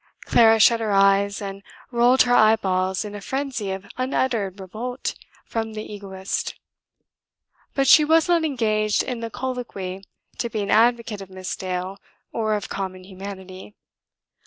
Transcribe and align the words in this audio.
Clara 0.25 0.59
shut 0.59 0.79
her 0.79 0.89
eyes 0.91 1.43
and 1.43 1.61
rolled 1.91 2.23
her 2.23 2.33
eyeballs 2.33 3.05
in 3.05 3.13
a 3.13 3.21
frenzy 3.21 3.69
of 3.69 3.85
unuttered 3.97 4.59
revolt 4.59 5.13
from 5.45 5.73
the 5.73 5.93
Egoist. 5.93 6.55
But 7.75 7.87
she 7.87 8.03
was 8.03 8.27
not 8.27 8.43
engaged 8.43 9.03
in 9.03 9.19
the 9.19 9.29
colloquy 9.29 10.03
to 10.39 10.49
be 10.49 10.63
an 10.63 10.71
advocate 10.71 11.21
of 11.21 11.29
Miss 11.29 11.55
Dale 11.55 11.97
or 12.31 12.55
of 12.55 12.67
common 12.67 13.03
humanity. 13.03 13.75